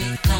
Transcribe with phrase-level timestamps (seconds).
[0.00, 0.39] Africa.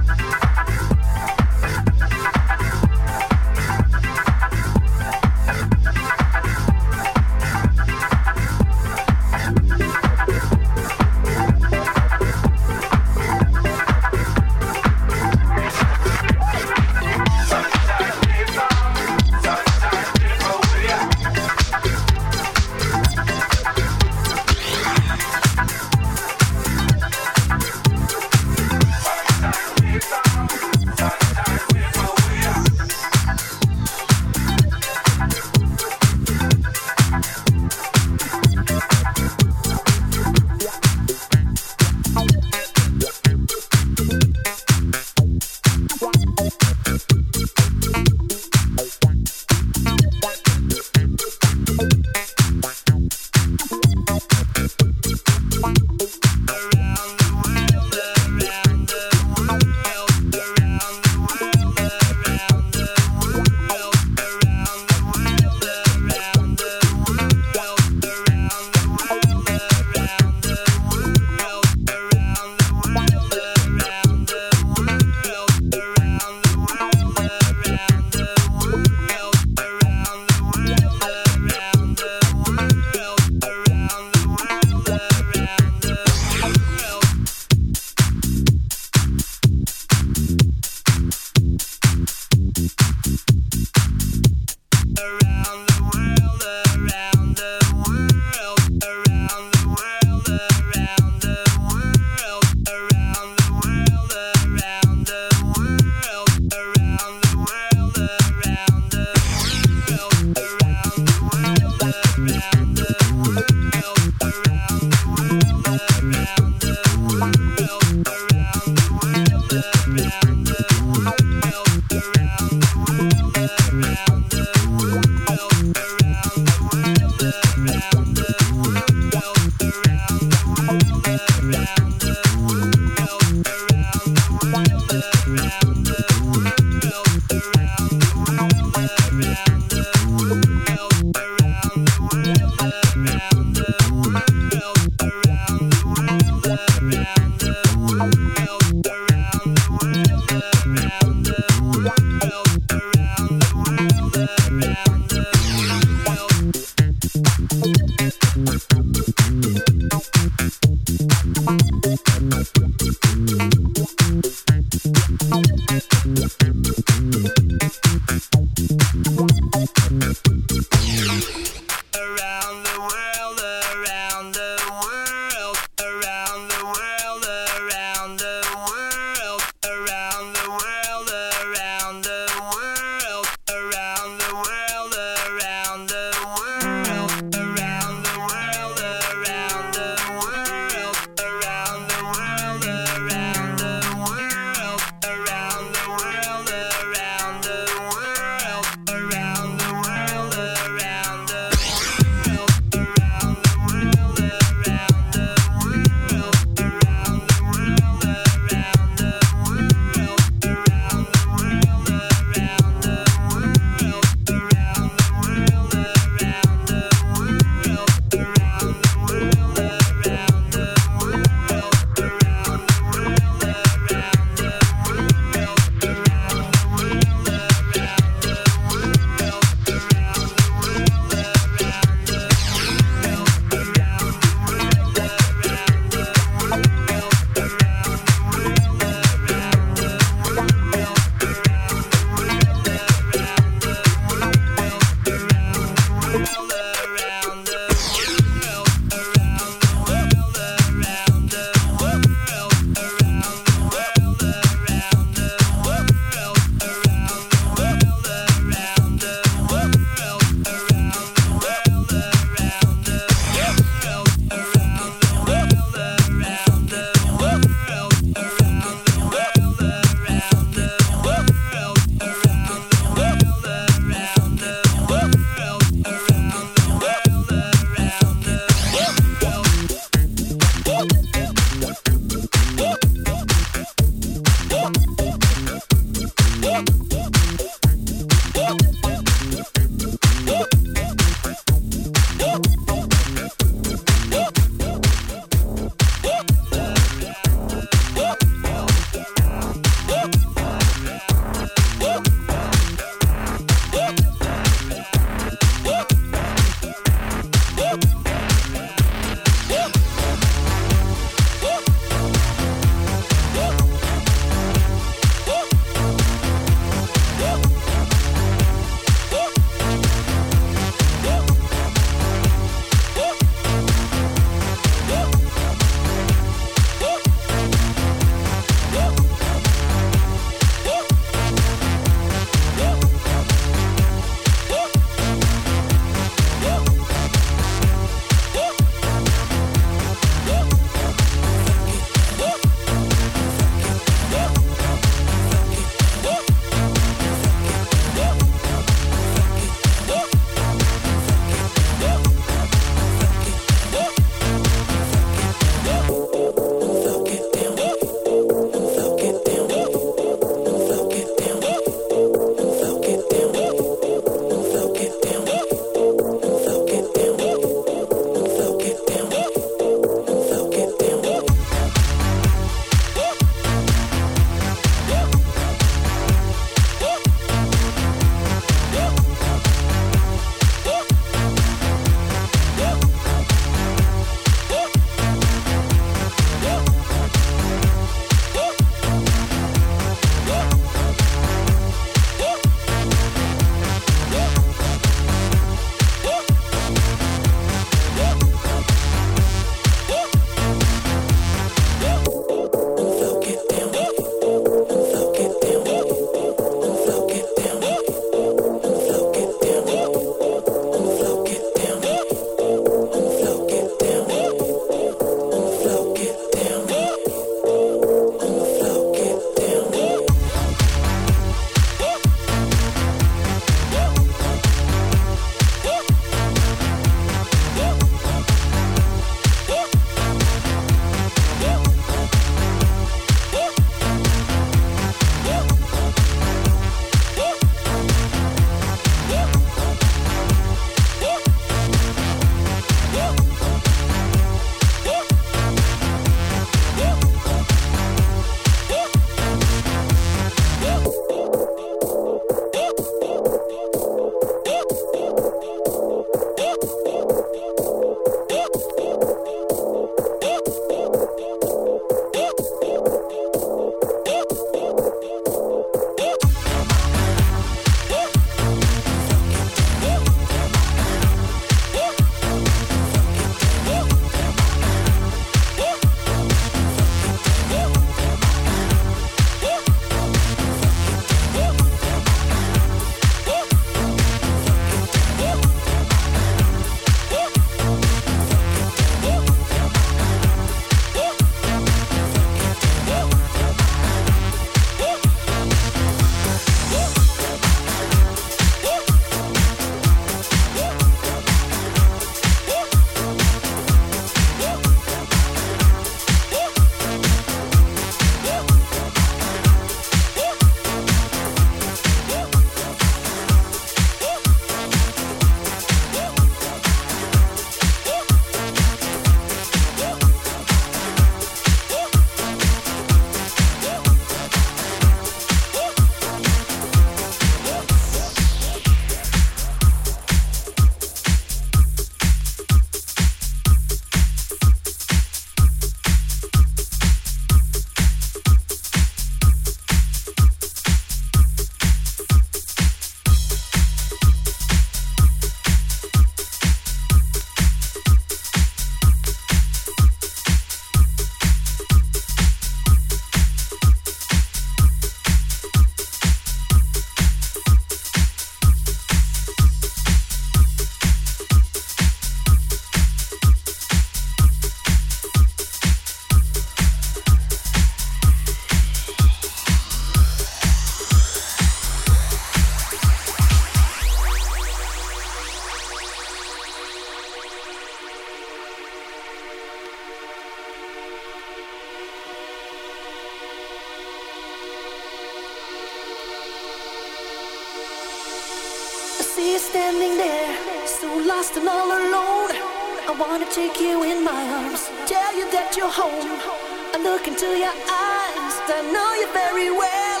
[599.24, 600.00] very well.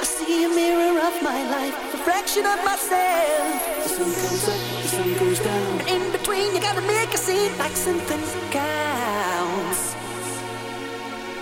[0.00, 3.56] I see a mirror of my life, a reflection of myself.
[3.84, 5.78] The sun comes up, the sun goes down.
[5.78, 9.82] But in between, you gotta make a scene like something counts.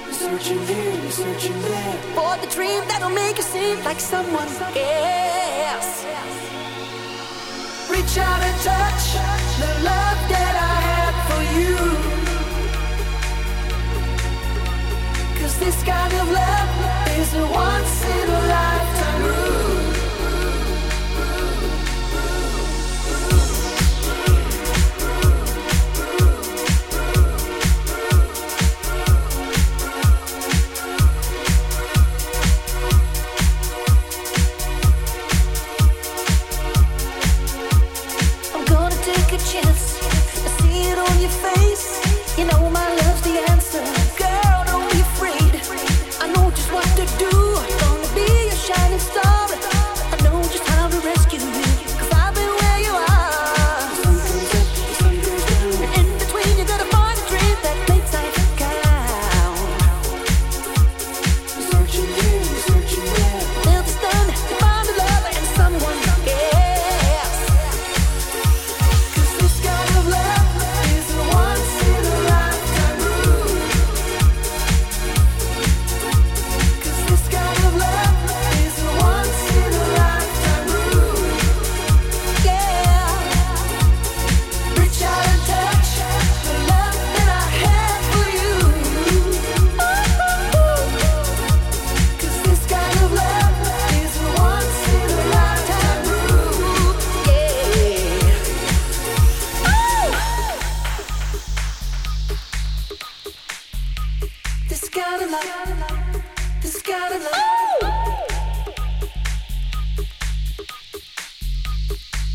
[0.04, 1.96] You're searching here, you're searching there.
[2.16, 4.50] For the dream that'll make you seem like someone
[5.70, 5.92] else.
[7.94, 9.04] Reach out and touch
[9.62, 11.76] the love that I have for you.
[15.40, 19.65] Cause this kind of love is a once in a lifetime rule.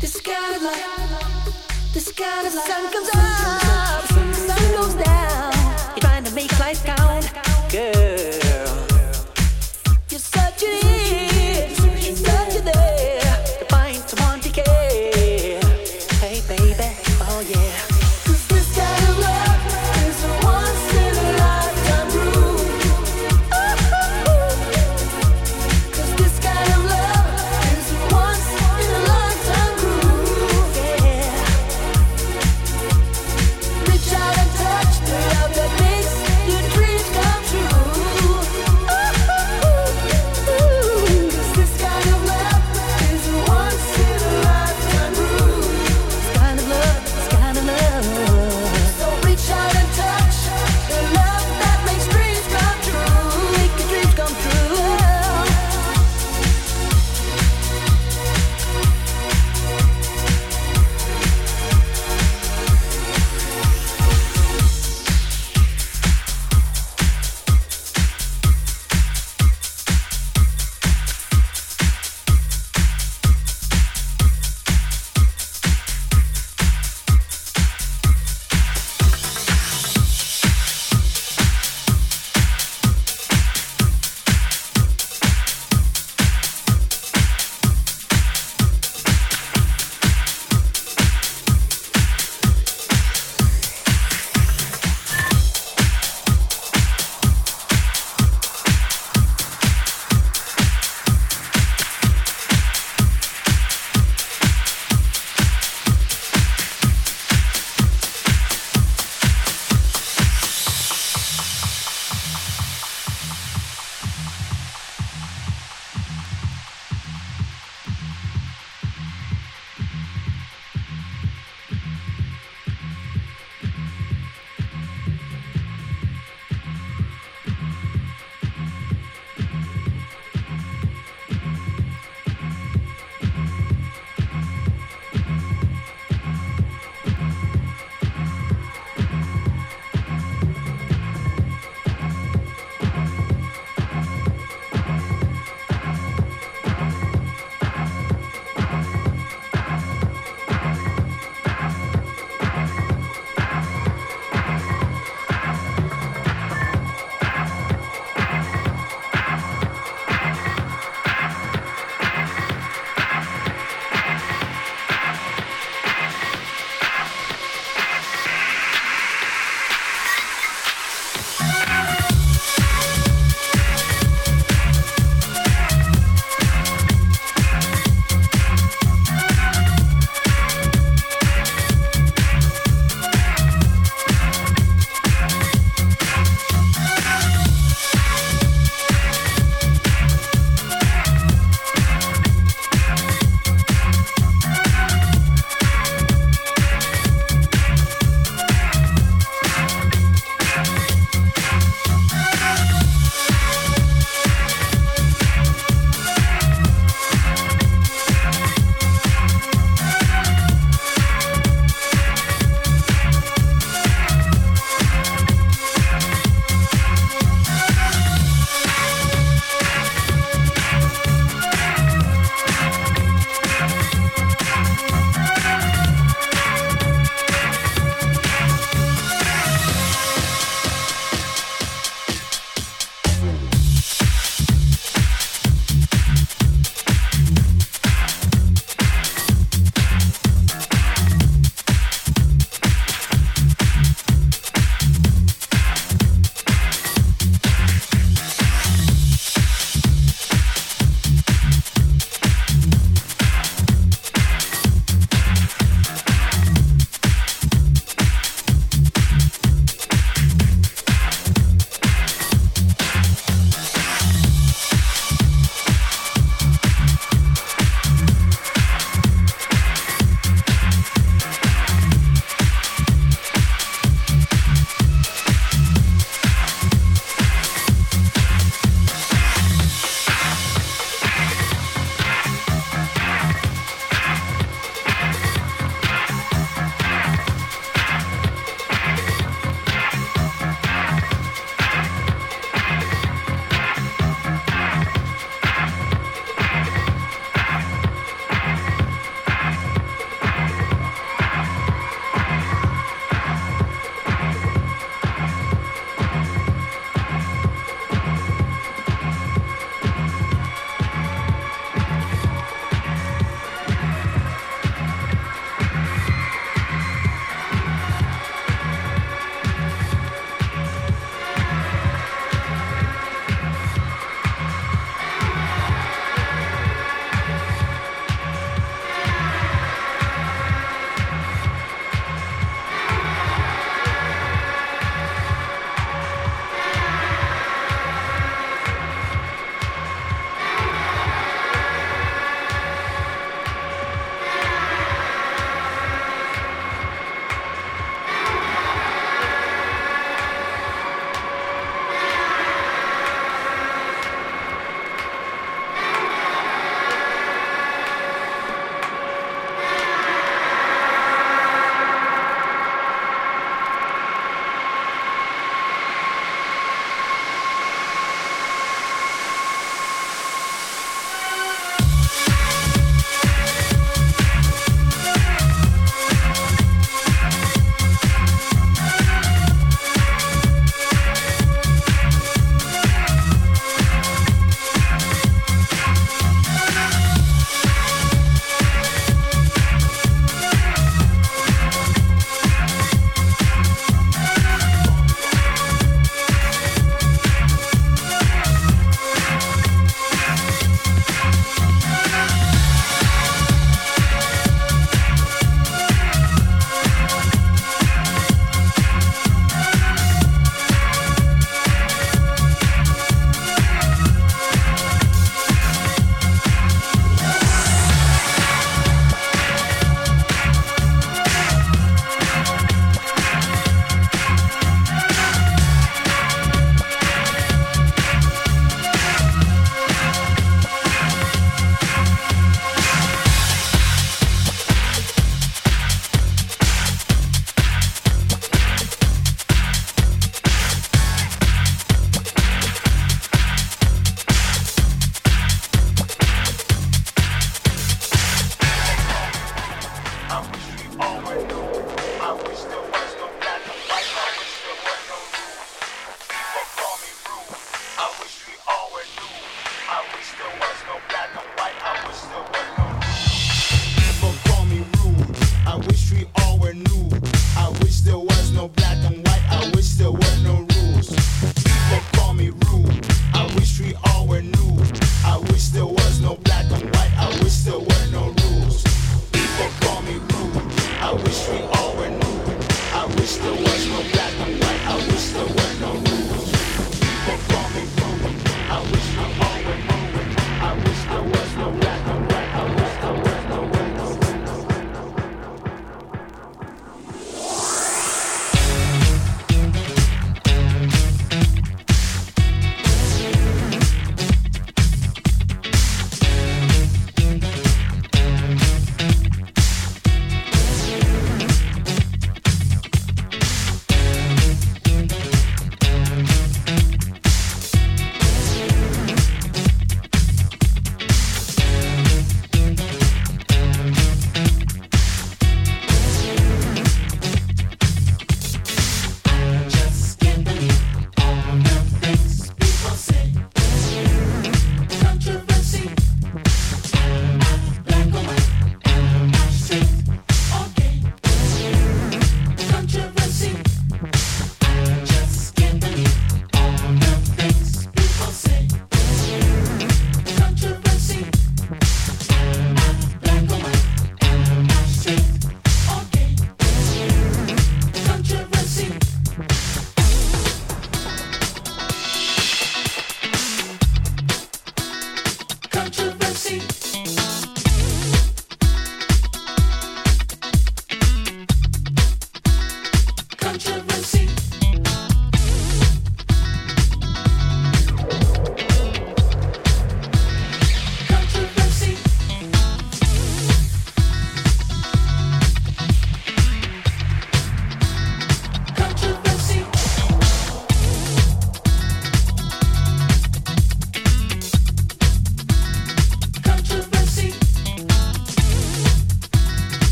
[0.00, 2.66] This kind of life, this kind of life.
[2.66, 3.29] Sun comes up.